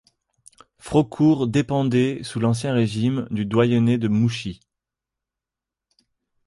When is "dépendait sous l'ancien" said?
1.45-2.73